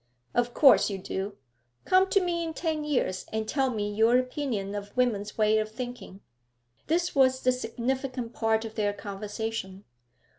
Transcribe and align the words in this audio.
'Of 0.33 0.55
course 0.55 0.89
you 0.89 0.97
do. 0.97 1.37
Come 1.85 2.09
to 2.09 2.19
me 2.19 2.43
in 2.43 2.55
ten 2.55 2.83
years 2.83 3.27
and 3.31 3.47
tell 3.47 3.69
me 3.69 3.93
your 3.93 4.17
opinion 4.17 4.73
of 4.73 4.97
women's 4.97 5.37
ways 5.37 5.59
of 5.59 5.71
thinking.' 5.71 6.21
This 6.87 7.13
was 7.13 7.41
the 7.41 7.51
significant 7.51 8.33
part 8.33 8.65
of 8.65 8.73
their 8.73 8.93
conversation. 8.93 9.83